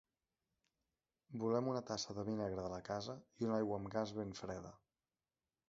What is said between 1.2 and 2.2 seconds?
Volem una tassa